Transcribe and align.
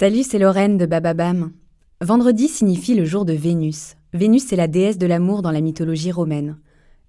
Salut, 0.00 0.22
c'est 0.22 0.38
Lorraine 0.38 0.78
de 0.78 0.86
Bababam. 0.86 1.50
Vendredi 2.00 2.46
signifie 2.46 2.94
le 2.94 3.04
jour 3.04 3.24
de 3.24 3.32
Vénus. 3.32 3.96
Vénus 4.12 4.52
est 4.52 4.56
la 4.56 4.68
déesse 4.68 4.96
de 4.96 5.08
l'amour 5.08 5.42
dans 5.42 5.50
la 5.50 5.60
mythologie 5.60 6.12
romaine. 6.12 6.56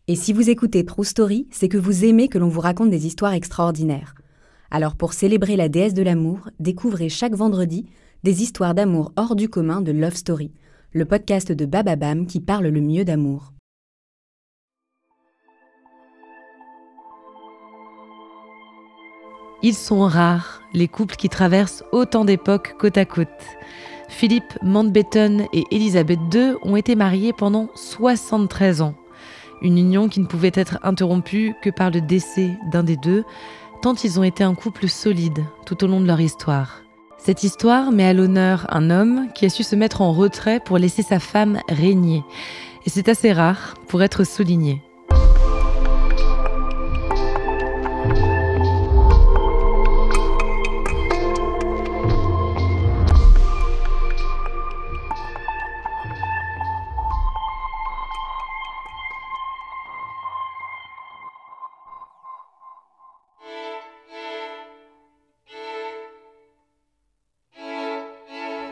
Et 0.07 0.15
si 0.15 0.33
vous 0.33 0.49
écoutez 0.49 0.83
True 0.83 1.05
Story, 1.05 1.47
c'est 1.51 1.69
que 1.69 1.77
vous 1.77 2.03
aimez 2.03 2.29
que 2.29 2.39
l'on 2.39 2.47
vous 2.47 2.61
raconte 2.61 2.89
des 2.89 3.05
histoires 3.05 3.33
extraordinaires. 3.33 4.15
Alors 4.71 4.95
pour 4.95 5.13
célébrer 5.13 5.55
la 5.55 5.69
déesse 5.69 5.93
de 5.93 6.01
l'amour, 6.01 6.49
découvrez 6.59 7.09
chaque 7.09 7.35
vendredi 7.35 7.85
des 8.23 8.41
histoires 8.41 8.73
d'amour 8.73 9.11
hors 9.17 9.35
du 9.35 9.49
commun 9.49 9.81
de 9.81 9.91
Love 9.91 10.15
Story, 10.15 10.51
le 10.91 11.05
podcast 11.05 11.51
de 11.51 11.65
Bababam 11.67 12.25
qui 12.25 12.39
parle 12.39 12.69
le 12.69 12.81
mieux 12.81 13.05
d'amour. 13.05 13.53
Ils 19.61 19.75
sont 19.75 20.01
rares, 20.07 20.61
les 20.73 20.87
couples 20.87 21.17
qui 21.17 21.27
traversent 21.27 21.83
autant 21.91 22.23
d'époques 22.23 22.75
côte 22.79 22.97
à 22.97 23.03
côte. 23.03 23.27
Philippe 24.07 24.57
Mountbatten 24.63 25.47
et 25.51 25.65
Elisabeth 25.71 26.19
II 26.33 26.53
ont 26.61 26.77
été 26.77 26.95
mariés 26.95 27.33
pendant 27.33 27.67
73 27.75 28.81
ans. 28.81 28.95
Une 29.61 29.77
union 29.77 30.07
qui 30.07 30.21
ne 30.21 30.27
pouvait 30.27 30.51
être 30.53 30.79
interrompue 30.81 31.53
que 31.61 31.69
par 31.69 31.91
le 31.91 31.99
décès 31.99 32.51
d'un 32.71 32.83
des 32.83 32.95
deux, 32.95 33.25
tant 33.81 33.95
ils 33.95 34.17
ont 34.17 34.23
été 34.23 34.45
un 34.45 34.55
couple 34.55 34.87
solide 34.87 35.43
tout 35.65 35.83
au 35.83 35.87
long 35.87 35.99
de 35.99 36.07
leur 36.07 36.21
histoire. 36.21 36.81
Cette 37.17 37.43
histoire 37.43 37.91
met 37.91 38.05
à 38.05 38.13
l'honneur 38.13 38.65
un 38.69 38.89
homme 38.89 39.27
qui 39.35 39.45
a 39.45 39.49
su 39.49 39.63
se 39.63 39.75
mettre 39.75 40.01
en 40.01 40.13
retrait 40.13 40.61
pour 40.61 40.77
laisser 40.77 41.03
sa 41.03 41.19
femme 41.19 41.59
régner. 41.67 42.23
Et 42.85 42.89
c'est 42.89 43.09
assez 43.09 43.33
rare 43.33 43.73
pour 43.89 44.01
être 44.01 44.23
souligné. 44.23 44.81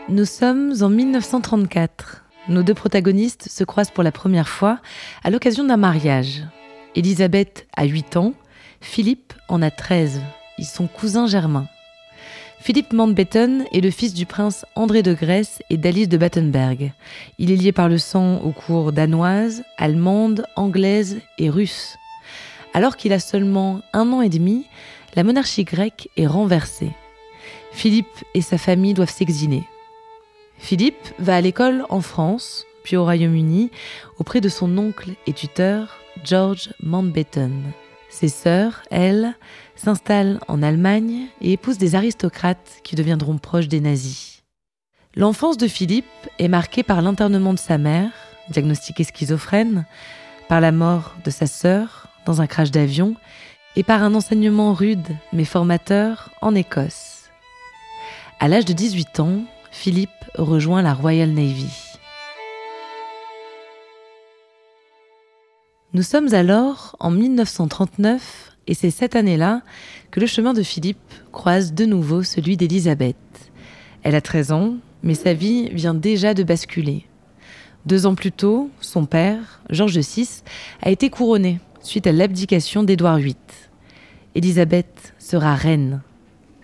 Nous 0.10 0.24
sommes 0.24 0.74
en 0.80 0.88
1934. 0.88 2.24
Nos 2.48 2.64
deux 2.64 2.74
protagonistes 2.74 3.50
se 3.50 3.66
croisent 3.66 3.92
pour 3.92 4.06
la 4.06 4.14
première 4.14 4.48
fois 4.48 4.80
à 5.22 5.30
l'occasion 5.30 5.66
d'un 5.66 5.76
mariage. 5.76 6.44
Elisabeth 6.96 7.68
a 7.76 7.84
8 7.84 8.16
ans, 8.16 8.34
Philippe 8.80 9.34
en 9.50 9.62
a 9.62 9.70
13. 9.70 10.22
Ils 10.60 10.66
sont 10.66 10.88
cousins 10.88 11.28
germains. 11.28 11.68
Philippe 12.62 12.94
Mountbatten 12.94 13.66
est 13.74 13.82
le 13.82 13.92
fils 13.92 14.14
du 14.14 14.26
prince 14.26 14.66
André 14.76 15.04
de 15.04 15.14
Grèce 15.14 15.60
et 15.70 15.76
d'Alice 15.76 16.08
de 16.08 16.18
Battenberg. 16.18 16.94
Il 17.38 17.52
est 17.52 17.58
lié 17.58 17.74
par 17.74 17.90
le 17.90 17.98
sang 17.98 18.38
aux 18.38 18.54
cours 18.54 18.94
danoises, 18.94 19.64
allemandes, 19.78 20.46
anglaises 20.56 21.20
et 21.38 21.50
russes. 21.50 21.98
Alors 22.74 22.96
qu'il 22.96 23.12
a 23.12 23.20
seulement 23.20 23.82
un 23.92 24.14
an 24.14 24.22
et 24.22 24.30
demi, 24.30 24.68
la 25.16 25.26
monarchie 25.26 25.66
grecque 25.66 26.08
est 26.16 26.28
renversée. 26.28 26.94
Philippe 27.74 28.24
et 28.34 28.42
sa 28.42 28.58
famille 28.58 28.94
doivent 28.94 29.12
s'exiler. 29.12 29.64
Philippe 30.58 31.14
va 31.20 31.36
à 31.36 31.42
l'école 31.42 31.86
en 31.90 32.02
France, 32.02 32.66
puis 32.84 32.98
au 32.98 33.04
Royaume-Uni, 33.04 33.72
auprès 34.20 34.42
de 34.42 34.50
son 34.50 34.78
oncle 34.78 35.12
et 35.26 35.34
tuteur, 35.34 35.98
George 36.24 36.70
Mountbatten. 36.82 37.72
Ses 38.10 38.30
sœurs, 38.30 38.82
elles, 38.90 39.36
s'installent 39.76 40.40
en 40.48 40.64
Allemagne 40.64 41.28
et 41.42 41.54
épousent 41.54 41.78
des 41.78 41.96
aristocrates 41.96 42.80
qui 42.84 42.96
deviendront 42.96 43.38
proches 43.38 43.68
des 43.68 43.82
nazis. 43.82 44.44
L'enfance 45.16 45.58
de 45.58 45.68
Philippe 45.68 46.06
est 46.40 46.48
marquée 46.48 46.84
par 46.84 47.02
l'internement 47.02 47.54
de 47.54 47.60
sa 47.60 47.78
mère, 47.78 48.12
diagnostiquée 48.50 49.04
schizophrène, 49.04 49.86
par 50.48 50.62
la 50.62 50.72
mort 50.72 51.16
de 51.24 51.30
sa 51.30 51.48
sœur 51.48 52.08
dans 52.26 52.42
un 52.42 52.48
crash 52.48 52.72
d'avion 52.72 53.16
et 53.76 53.84
par 53.84 54.04
un 54.04 54.16
enseignement 54.16 54.74
rude 54.74 55.16
mais 55.34 55.46
formateur 55.46 56.32
en 56.42 56.56
Écosse. 56.56 57.30
À 58.40 58.48
l'âge 58.48 58.66
de 58.66 58.74
18 58.74 59.20
ans, 59.20 59.42
Philippe 59.80 60.10
rejoint 60.34 60.82
la 60.82 60.96
Royal 60.96 61.30
Navy. 61.30 61.72
Nous 65.94 66.02
sommes 66.02 66.34
alors 66.34 66.96
en 67.00 67.12
1939 67.12 68.58
et 68.66 68.74
c'est 68.74 68.90
cette 68.90 69.16
année-là 69.16 69.62
que 70.10 70.20
le 70.20 70.26
chemin 70.26 70.54
de 70.54 70.64
Philippe 70.64 71.14
croise 71.32 71.76
de 71.76 71.86
nouveau 71.86 72.24
celui 72.24 72.58
d'Élisabeth. 72.58 73.16
Elle 74.02 74.16
a 74.16 74.22
13 74.22 74.52
ans, 74.52 74.74
mais 75.04 75.14
sa 75.14 75.36
vie 75.36 75.70
vient 75.70 75.94
déjà 75.94 76.34
de 76.34 76.42
basculer. 76.42 77.06
Deux 77.86 78.08
ans 78.08 78.16
plus 78.16 78.32
tôt, 78.32 78.72
son 78.82 79.06
père, 79.06 79.62
Georges 79.70 80.00
VI, 80.00 80.42
a 80.82 80.90
été 80.90 81.12
couronné 81.12 81.60
suite 81.82 82.08
à 82.08 82.12
l'abdication 82.12 82.82
d'Édouard 82.82 83.18
VIII. 83.18 83.36
Élisabeth 84.34 85.14
sera 85.20 85.54
reine. 85.54 86.02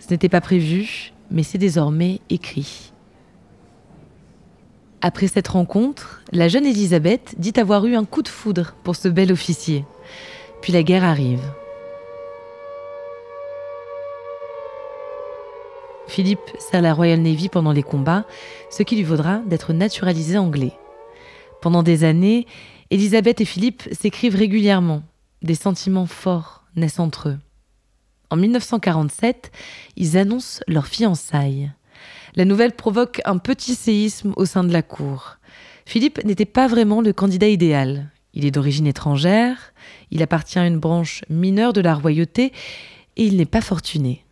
Ce 0.00 0.10
n'était 0.10 0.28
pas 0.28 0.40
prévu, 0.40 1.12
mais 1.30 1.44
c'est 1.44 1.58
désormais 1.58 2.20
écrit. 2.28 2.90
Après 5.06 5.26
cette 5.26 5.48
rencontre, 5.48 6.22
la 6.32 6.48
jeune 6.48 6.64
Élisabeth 6.64 7.34
dit 7.36 7.52
avoir 7.58 7.84
eu 7.84 7.94
un 7.94 8.06
coup 8.06 8.22
de 8.22 8.28
foudre 8.28 8.74
pour 8.84 8.96
ce 8.96 9.08
bel 9.08 9.32
officier. 9.32 9.84
Puis 10.62 10.72
la 10.72 10.82
guerre 10.82 11.04
arrive. 11.04 11.42
Philippe 16.06 16.50
sert 16.58 16.80
la 16.80 16.94
Royal 16.94 17.20
Navy 17.20 17.50
pendant 17.50 17.72
les 17.72 17.82
combats, 17.82 18.24
ce 18.70 18.82
qui 18.82 18.96
lui 18.96 19.02
vaudra 19.02 19.40
d'être 19.40 19.74
naturalisé 19.74 20.38
anglais. 20.38 20.72
Pendant 21.60 21.82
des 21.82 22.04
années, 22.04 22.46
Élisabeth 22.88 23.42
et 23.42 23.44
Philippe 23.44 23.82
s'écrivent 23.92 24.36
régulièrement. 24.36 25.02
Des 25.42 25.54
sentiments 25.54 26.06
forts 26.06 26.64
naissent 26.76 26.98
entre 26.98 27.28
eux. 27.28 27.38
En 28.30 28.36
1947, 28.36 29.52
ils 29.96 30.16
annoncent 30.16 30.62
leur 30.66 30.86
fiançailles 30.86 31.72
la 32.36 32.44
nouvelle 32.44 32.72
provoque 32.72 33.20
un 33.24 33.38
petit 33.38 33.74
séisme 33.74 34.32
au 34.36 34.44
sein 34.44 34.64
de 34.64 34.72
la 34.72 34.82
cour. 34.82 35.36
Philippe 35.86 36.24
n'était 36.24 36.44
pas 36.44 36.66
vraiment 36.66 37.00
le 37.00 37.12
candidat 37.12 37.48
idéal. 37.48 38.10
Il 38.32 38.44
est 38.44 38.50
d'origine 38.50 38.86
étrangère, 38.86 39.72
il 40.10 40.22
appartient 40.22 40.58
à 40.58 40.66
une 40.66 40.78
branche 40.78 41.24
mineure 41.28 41.72
de 41.72 41.80
la 41.80 41.94
royauté 41.94 42.52
et 43.16 43.24
il 43.24 43.36
n'est 43.36 43.44
pas 43.44 43.60
fortuné. 43.60 44.24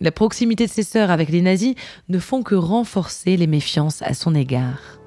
La 0.00 0.10
proximité 0.10 0.66
de 0.66 0.70
ses 0.70 0.82
sœurs 0.82 1.10
avec 1.10 1.28
les 1.28 1.42
nazis 1.42 1.74
ne 2.08 2.18
font 2.18 2.42
que 2.42 2.54
renforcer 2.54 3.36
les 3.36 3.46
méfiances 3.46 4.02
à 4.02 4.14
son 4.14 4.34
égard. 4.34 4.98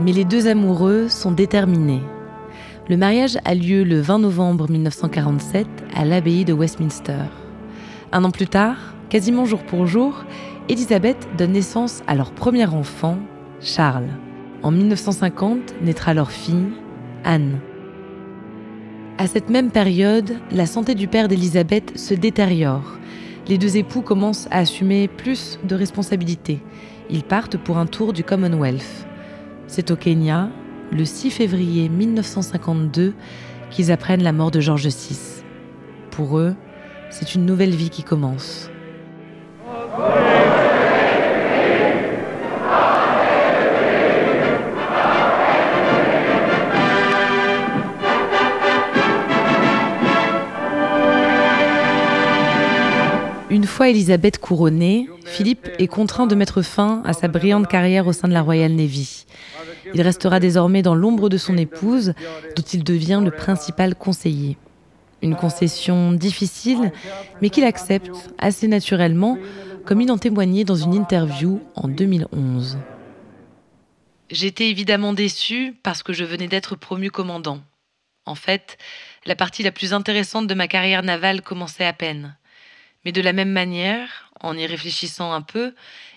Mais 0.00 0.12
les 0.12 0.24
deux 0.24 0.48
amoureux 0.48 1.08
sont 1.08 1.30
déterminés. 1.30 2.02
Le 2.86 2.98
mariage 2.98 3.38
a 3.46 3.54
lieu 3.54 3.82
le 3.82 3.98
20 3.98 4.18
novembre 4.18 4.70
1947 4.70 5.66
à 5.94 6.04
l'abbaye 6.04 6.44
de 6.44 6.52
Westminster. 6.52 7.24
Un 8.12 8.24
an 8.24 8.30
plus 8.30 8.46
tard, 8.46 8.76
quasiment 9.08 9.46
jour 9.46 9.62
pour 9.62 9.86
jour, 9.86 10.22
Elisabeth 10.68 11.26
donne 11.38 11.52
naissance 11.52 12.02
à 12.06 12.14
leur 12.14 12.32
premier 12.32 12.66
enfant, 12.66 13.16
Charles. 13.62 14.10
En 14.62 14.70
1950 14.70 15.80
naîtra 15.80 16.12
leur 16.12 16.30
fille, 16.30 16.72
Anne. 17.24 17.58
À 19.16 19.28
cette 19.28 19.48
même 19.48 19.70
période, 19.70 20.36
la 20.50 20.66
santé 20.66 20.94
du 20.94 21.08
père 21.08 21.28
d'Élisabeth 21.28 21.98
se 21.98 22.12
détériore. 22.12 22.98
Les 23.48 23.56
deux 23.56 23.78
époux 23.78 24.02
commencent 24.02 24.48
à 24.50 24.58
assumer 24.58 25.08
plus 25.08 25.58
de 25.64 25.74
responsabilités. 25.74 26.60
Ils 27.08 27.24
partent 27.24 27.56
pour 27.56 27.78
un 27.78 27.86
tour 27.86 28.12
du 28.12 28.24
Commonwealth. 28.24 29.06
C'est 29.68 29.90
au 29.90 29.96
Kenya, 29.96 30.50
le 30.94 31.04
6 31.04 31.30
février 31.30 31.88
1952, 31.88 33.14
qu'ils 33.70 33.90
apprennent 33.90 34.22
la 34.22 34.32
mort 34.32 34.52
de 34.52 34.60
George 34.60 34.86
VI. 34.86 35.42
Pour 36.12 36.38
eux, 36.38 36.54
c'est 37.10 37.34
une 37.34 37.44
nouvelle 37.44 37.74
vie 37.74 37.90
qui 37.90 38.04
commence. 38.04 38.70
Une 53.50 53.66
fois 53.66 53.88
Elisabeth 53.88 54.38
couronnée, 54.38 55.08
Philippe 55.24 55.68
est 55.78 55.88
contraint 55.88 56.28
de 56.28 56.34
mettre 56.36 56.62
fin 56.62 57.02
à 57.04 57.12
sa 57.12 57.26
brillante 57.26 57.66
carrière 57.66 58.06
au 58.06 58.12
sein 58.12 58.28
de 58.28 58.32
la 58.32 58.42
Royal 58.42 58.70
Navy. 58.70 59.26
Il 59.92 60.02
restera 60.02 60.40
désormais 60.40 60.82
dans 60.82 60.94
l'ombre 60.94 61.28
de 61.28 61.36
son 61.36 61.56
épouse, 61.56 62.14
dont 62.56 62.62
il 62.62 62.84
devient 62.84 63.20
le 63.22 63.30
principal 63.30 63.94
conseiller. 63.94 64.56
Une 65.22 65.36
concession 65.36 66.12
difficile, 66.12 66.92
mais 67.42 67.50
qu'il 67.50 67.64
accepte 67.64 68.30
assez 68.38 68.68
naturellement, 68.68 69.38
comme 69.84 70.00
il 70.00 70.10
en 70.10 70.18
témoignait 70.18 70.64
dans 70.64 70.76
une 70.76 70.94
interview 70.94 71.60
en 71.74 71.88
2011. 71.88 72.78
J'étais 74.30 74.70
évidemment 74.70 75.12
déçu 75.12 75.74
parce 75.82 76.02
que 76.02 76.12
je 76.12 76.24
venais 76.24 76.48
d'être 76.48 76.76
promu 76.76 77.10
commandant. 77.10 77.60
En 78.26 78.34
fait, 78.34 78.78
la 79.26 79.36
partie 79.36 79.62
la 79.62 79.72
plus 79.72 79.92
intéressante 79.92 80.46
de 80.46 80.54
ma 80.54 80.66
carrière 80.66 81.02
navale 81.02 81.42
commençait 81.42 81.84
à 81.84 81.92
peine. 81.92 82.36
Mais 83.04 83.12
de 83.12 83.20
la 83.20 83.32
même 83.32 83.50
manière, 83.50 84.30
en 84.40 84.56
y 84.56 84.66
réfléchissant 84.66 85.32
un 85.32 85.42
peu, 85.42 85.74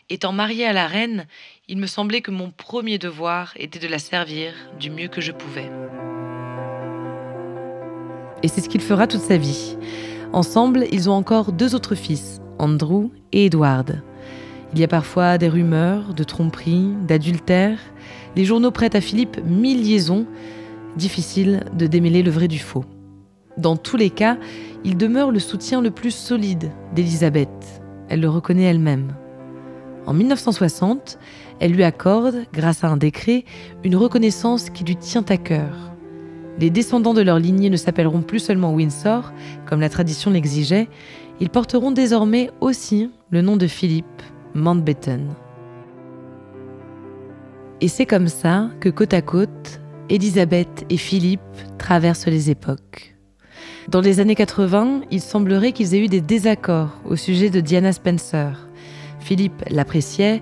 étant 0.09 0.31
marié 0.31 0.65
à 0.65 0.73
la 0.73 0.87
reine, 0.87 1.27
il 1.67 1.77
me 1.77 1.87
semblait 1.87 2.21
que 2.21 2.31
mon 2.31 2.49
premier 2.49 2.97
devoir 2.97 3.53
était 3.57 3.79
de 3.79 3.87
la 3.87 3.99
servir 3.99 4.53
du 4.79 4.89
mieux 4.89 5.09
que 5.09 5.21
je 5.21 5.33
pouvais. 5.33 5.69
Et 8.43 8.47
c'est 8.47 8.61
ce 8.61 8.69
qu'il 8.69 8.81
fera 8.81 9.07
toute 9.07 9.21
sa 9.21 9.37
vie. 9.37 9.77
Ensemble, 10.31 10.85
ils 10.91 11.09
ont 11.09 11.13
encore 11.13 11.51
deux 11.51 11.75
autres 11.75 11.95
fils, 11.95 12.39
Andrew 12.59 13.09
et 13.31 13.47
Edward. 13.47 14.01
Il 14.73 14.79
y 14.79 14.83
a 14.83 14.87
parfois 14.87 15.37
des 15.37 15.49
rumeurs 15.49 16.13
de 16.13 16.23
tromperie, 16.23 16.93
d'adultère. 17.07 17.79
Les 18.35 18.45
journaux 18.45 18.71
prêtent 18.71 18.95
à 18.95 19.01
Philippe 19.01 19.39
mille 19.45 19.83
liaisons. 19.83 20.27
Difficile 20.95 21.63
de 21.73 21.87
démêler 21.87 22.23
le 22.23 22.31
vrai 22.31 22.47
du 22.47 22.59
faux. 22.59 22.85
Dans 23.57 23.75
tous 23.75 23.97
les 23.97 24.09
cas, 24.09 24.37
il 24.87 24.95
demeure 24.95 25.31
le 25.31 25.39
soutien 25.39 25.81
le 25.81 25.91
plus 25.91 26.11
solide 26.11 26.71
d'Élisabeth. 26.95 27.83
Elle 28.07 28.21
le 28.21 28.29
reconnaît 28.29 28.63
elle-même. 28.63 29.13
En 30.05 30.13
1960, 30.13 31.19
elle 31.59 31.73
lui 31.73 31.83
accorde, 31.83 32.45
grâce 32.53 32.85
à 32.85 32.87
un 32.87 32.95
décret, 32.95 33.43
une 33.83 33.97
reconnaissance 33.97 34.69
qui 34.69 34.85
lui 34.85 34.95
tient 34.95 35.25
à 35.27 35.35
cœur. 35.35 35.91
Les 36.57 36.69
descendants 36.69 37.13
de 37.13 37.21
leur 37.21 37.37
lignée 37.37 37.69
ne 37.69 37.75
s'appelleront 37.75 38.21
plus 38.21 38.39
seulement 38.39 38.73
Windsor, 38.73 39.33
comme 39.65 39.81
la 39.81 39.89
tradition 39.89 40.31
l'exigeait, 40.31 40.87
ils 41.41 41.49
porteront 41.49 41.91
désormais 41.91 42.49
aussi 42.61 43.11
le 43.29 43.41
nom 43.41 43.57
de 43.57 43.67
Philippe 43.67 44.23
Mountbatten. 44.55 45.35
Et 47.81 47.89
c'est 47.89 48.05
comme 48.05 48.29
ça 48.29 48.69
que 48.79 48.87
côte 48.87 49.13
à 49.13 49.21
côte, 49.21 49.81
Élisabeth 50.07 50.85
et 50.89 50.97
Philippe 50.97 51.41
traversent 51.77 52.27
les 52.27 52.49
époques. 52.49 53.16
Dans 53.87 54.01
les 54.01 54.19
années 54.19 54.35
80, 54.35 55.03
il 55.11 55.21
semblerait 55.21 55.71
qu'ils 55.71 55.95
aient 55.95 56.03
eu 56.03 56.09
des 56.09 56.19
désaccords 56.19 56.99
au 57.05 57.15
sujet 57.15 57.49
de 57.49 57.61
Diana 57.61 57.93
Spencer. 57.93 58.67
Philippe 59.21 59.63
l'appréciait, 59.69 60.41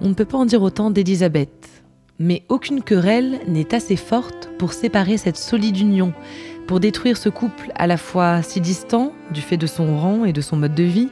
on 0.00 0.08
ne 0.08 0.14
peut 0.14 0.24
pas 0.24 0.38
en 0.38 0.44
dire 0.44 0.62
autant 0.62 0.92
d'Elisabeth. 0.92 1.82
Mais 2.20 2.44
aucune 2.48 2.82
querelle 2.82 3.40
n'est 3.48 3.74
assez 3.74 3.96
forte 3.96 4.48
pour 4.60 4.72
séparer 4.72 5.16
cette 5.16 5.36
solide 5.36 5.76
union, 5.76 6.12
pour 6.68 6.78
détruire 6.78 7.16
ce 7.16 7.28
couple 7.28 7.72
à 7.74 7.88
la 7.88 7.96
fois 7.96 8.42
si 8.42 8.60
distant 8.60 9.12
du 9.32 9.40
fait 9.40 9.56
de 9.56 9.66
son 9.66 9.98
rang 9.98 10.24
et 10.24 10.32
de 10.32 10.40
son 10.40 10.56
mode 10.56 10.76
de 10.76 10.84
vie, 10.84 11.08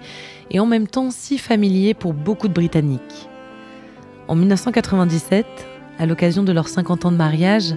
et 0.52 0.60
en 0.60 0.66
même 0.66 0.86
temps 0.86 1.10
si 1.10 1.36
familier 1.36 1.94
pour 1.94 2.14
beaucoup 2.14 2.46
de 2.46 2.54
Britanniques. 2.54 3.28
En 4.28 4.36
1997, 4.36 5.46
à 5.98 6.06
l'occasion 6.06 6.44
de 6.44 6.52
leurs 6.52 6.68
50 6.68 7.06
ans 7.06 7.12
de 7.12 7.16
mariage, 7.16 7.74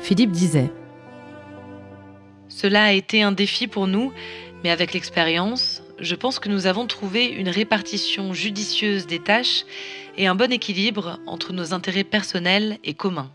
Philippe 0.00 0.32
disait 0.32 0.72
cela 2.54 2.84
a 2.84 2.92
été 2.92 3.22
un 3.22 3.32
défi 3.32 3.66
pour 3.66 3.88
nous, 3.88 4.12
mais 4.62 4.70
avec 4.70 4.92
l'expérience, 4.94 5.82
je 5.98 6.14
pense 6.14 6.38
que 6.38 6.48
nous 6.48 6.66
avons 6.66 6.86
trouvé 6.86 7.26
une 7.26 7.48
répartition 7.48 8.32
judicieuse 8.32 9.08
des 9.08 9.18
tâches 9.18 9.64
et 10.16 10.28
un 10.28 10.36
bon 10.36 10.52
équilibre 10.52 11.18
entre 11.26 11.52
nos 11.52 11.74
intérêts 11.74 12.04
personnels 12.04 12.78
et 12.84 12.94
communs. 12.94 13.32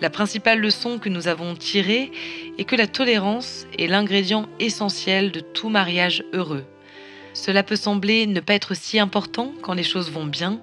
La 0.00 0.08
principale 0.08 0.58
leçon 0.58 0.98
que 0.98 1.10
nous 1.10 1.28
avons 1.28 1.54
tirée 1.54 2.10
est 2.56 2.64
que 2.64 2.76
la 2.76 2.86
tolérance 2.86 3.66
est 3.78 3.88
l'ingrédient 3.88 4.48
essentiel 4.58 5.30
de 5.30 5.40
tout 5.40 5.68
mariage 5.68 6.24
heureux. 6.32 6.64
Cela 7.34 7.62
peut 7.62 7.76
sembler 7.76 8.26
ne 8.26 8.40
pas 8.40 8.54
être 8.54 8.74
si 8.74 8.98
important 8.98 9.52
quand 9.60 9.74
les 9.74 9.82
choses 9.82 10.10
vont 10.10 10.24
bien, 10.24 10.60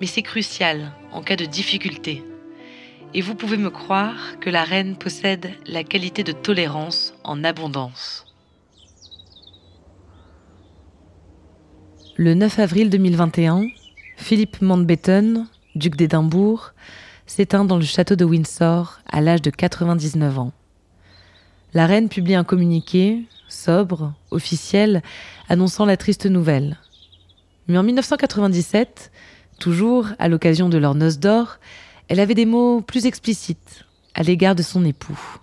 mais 0.00 0.06
c'est 0.06 0.22
crucial 0.22 0.92
en 1.10 1.22
cas 1.22 1.36
de 1.36 1.44
difficulté. 1.44 2.22
Et 3.12 3.22
vous 3.22 3.34
pouvez 3.34 3.56
me 3.56 3.70
croire 3.70 4.38
que 4.40 4.50
la 4.50 4.62
reine 4.62 4.96
possède 4.96 5.50
la 5.66 5.82
qualité 5.82 6.22
de 6.22 6.30
tolérance 6.30 7.12
en 7.24 7.42
abondance. 7.42 8.24
Le 12.16 12.34
9 12.34 12.60
avril 12.60 12.88
2021, 12.88 13.66
Philippe 14.16 14.62
Mountbatten, 14.62 15.48
duc 15.74 15.96
d'Édimbourg, 15.96 16.72
s'éteint 17.26 17.64
dans 17.64 17.78
le 17.78 17.84
château 17.84 18.14
de 18.14 18.24
Windsor 18.24 19.00
à 19.10 19.20
l'âge 19.20 19.42
de 19.42 19.50
99 19.50 20.38
ans. 20.38 20.52
La 21.74 21.86
reine 21.86 22.08
publie 22.08 22.34
un 22.34 22.44
communiqué, 22.44 23.24
sobre, 23.48 24.12
officiel, 24.30 25.02
annonçant 25.48 25.84
la 25.84 25.96
triste 25.96 26.26
nouvelle. 26.26 26.78
Mais 27.66 27.76
en 27.76 27.82
1997, 27.82 29.10
toujours 29.58 30.08
à 30.20 30.28
l'occasion 30.28 30.68
de 30.68 30.78
leur 30.78 30.94
noces 30.94 31.18
d'or, 31.18 31.58
elle 32.10 32.18
avait 32.18 32.34
des 32.34 32.44
mots 32.44 32.80
plus 32.80 33.06
explicites 33.06 33.84
à 34.14 34.24
l'égard 34.24 34.56
de 34.56 34.64
son 34.64 34.84
époux. 34.84 35.38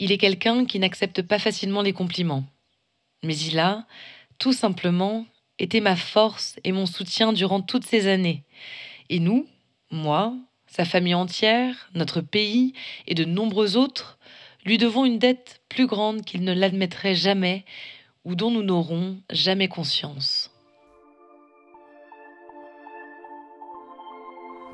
Il 0.00 0.10
est 0.10 0.18
quelqu'un 0.18 0.64
qui 0.64 0.80
n'accepte 0.80 1.22
pas 1.22 1.38
facilement 1.38 1.80
les 1.80 1.92
compliments. 1.92 2.44
Mais 3.22 3.36
il 3.36 3.56
a, 3.60 3.86
tout 4.38 4.52
simplement, 4.52 5.26
été 5.60 5.80
ma 5.80 5.94
force 5.94 6.58
et 6.64 6.72
mon 6.72 6.86
soutien 6.86 7.32
durant 7.32 7.60
toutes 7.60 7.86
ces 7.86 8.08
années. 8.08 8.42
Et 9.10 9.20
nous, 9.20 9.46
moi, 9.92 10.34
sa 10.66 10.84
famille 10.84 11.14
entière, 11.14 11.88
notre 11.94 12.20
pays 12.20 12.72
et 13.06 13.14
de 13.14 13.24
nombreux 13.24 13.76
autres, 13.76 14.18
lui 14.64 14.76
devons 14.76 15.04
une 15.04 15.20
dette 15.20 15.60
plus 15.68 15.86
grande 15.86 16.22
qu'il 16.22 16.42
ne 16.42 16.52
l'admettrait 16.52 17.14
jamais 17.14 17.64
ou 18.24 18.34
dont 18.34 18.50
nous 18.50 18.64
n'aurons 18.64 19.20
jamais 19.30 19.68
conscience. 19.68 20.49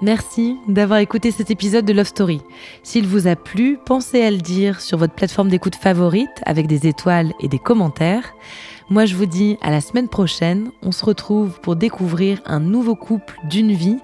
Merci 0.02 0.58
d'avoir 0.68 0.98
écouté 0.98 1.30
cet 1.30 1.50
épisode 1.50 1.86
de 1.86 1.92
Love 1.94 2.06
Story. 2.06 2.42
S'il 2.82 3.06
vous 3.06 3.26
a 3.26 3.34
plu, 3.34 3.78
pensez 3.84 4.22
à 4.22 4.30
le 4.30 4.36
dire 4.36 4.80
sur 4.82 4.98
votre 4.98 5.14
plateforme 5.14 5.48
d'écoute 5.48 5.74
favorite 5.74 6.28
avec 6.44 6.66
des 6.66 6.86
étoiles 6.86 7.32
et 7.40 7.48
des 7.48 7.58
commentaires. 7.58 8.34
Moi, 8.90 9.06
je 9.06 9.16
vous 9.16 9.26
dis 9.26 9.56
à 9.62 9.70
la 9.70 9.80
semaine 9.80 10.08
prochaine. 10.08 10.70
On 10.82 10.92
se 10.92 11.04
retrouve 11.04 11.60
pour 11.60 11.76
découvrir 11.76 12.40
un 12.44 12.60
nouveau 12.60 12.94
couple 12.94 13.38
d'une 13.48 13.72
vie, 13.72 13.98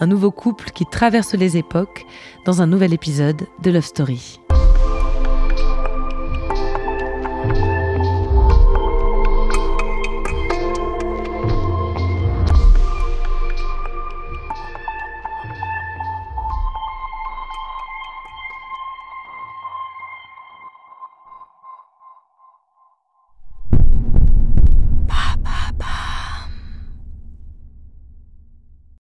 un 0.00 0.06
nouveau 0.06 0.32
couple 0.32 0.70
qui 0.70 0.84
traverse 0.84 1.34
les 1.34 1.56
époques 1.56 2.04
dans 2.44 2.60
un 2.60 2.66
nouvel 2.66 2.92
épisode 2.92 3.46
de 3.62 3.70
Love 3.70 3.84
Story. 3.84 4.40